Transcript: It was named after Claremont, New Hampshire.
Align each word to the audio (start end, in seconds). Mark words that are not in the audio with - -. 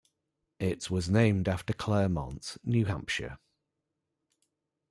It 0.57 0.89
was 0.89 1.11
named 1.11 1.47
after 1.47 1.73
Claremont, 1.73 2.57
New 2.63 2.85
Hampshire. 2.85 3.37